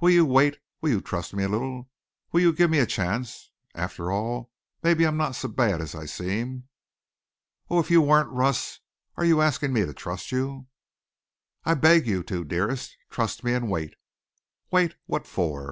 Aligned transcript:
"Will 0.00 0.10
you 0.10 0.24
wait? 0.26 0.58
Will 0.80 0.90
you 0.90 1.00
trust 1.00 1.32
me 1.32 1.44
a 1.44 1.48
little? 1.48 1.88
Will 2.32 2.40
you 2.40 2.52
give 2.52 2.70
me 2.70 2.80
a 2.80 2.86
chance? 2.86 3.52
After 3.72 4.10
all, 4.10 4.50
maybe 4.82 5.06
I'm 5.06 5.16
not 5.16 5.36
so 5.36 5.46
bad 5.46 5.80
as 5.80 5.94
I 5.94 6.06
seem." 6.06 6.66
"Oh, 7.70 7.78
if 7.78 7.88
you 7.88 8.02
weren't! 8.02 8.30
Russ, 8.32 8.80
are 9.16 9.24
you 9.24 9.40
asking 9.40 9.72
me 9.72 9.86
to 9.86 9.94
trust 9.94 10.32
you?" 10.32 10.66
"I 11.62 11.74
beg 11.74 12.08
you 12.08 12.24
to 12.24 12.42
dearest. 12.44 12.96
Trust 13.10 13.44
me 13.44 13.52
and 13.54 13.70
wait." 13.70 13.94
"Wait? 14.72 14.96
What 15.06 15.24
for? 15.28 15.68